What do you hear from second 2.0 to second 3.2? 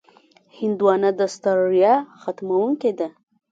ختموونکې ده.